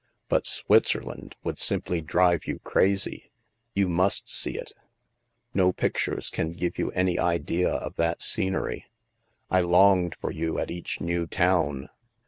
But 0.29 0.47
Switzer 0.47 1.03
land 1.03 1.35
would 1.43 1.59
simply 1.59 2.01
drive 2.01 2.47
you 2.47 2.57
crazy! 2.57 3.29
You 3.75 3.87
must 3.87 4.27
see 4.27 4.57
it! 4.57 4.71
No 5.53 5.71
pictures 5.71 6.31
can 6.31 6.53
give 6.53 6.79
you 6.79 6.89
any 6.93 7.19
idea 7.19 7.69
of 7.69 7.97
that 7.97 8.19
scen 8.23 8.53
ery. 8.55 8.85
I 9.51 9.61
longed 9.61 10.15
for 10.15 10.31
you 10.31 10.57
at 10.57 10.71
each 10.71 11.01
new 11.01 11.27
town 11.27 11.89